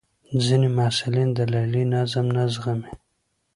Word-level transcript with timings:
ځینې 0.45 0.67
محصلین 0.77 1.29
د 1.33 1.39
لیلیې 1.53 1.83
نظم 1.93 2.25
نه 2.35 2.43
زغمي. 2.53 2.91